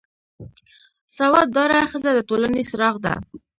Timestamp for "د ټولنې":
2.13-2.61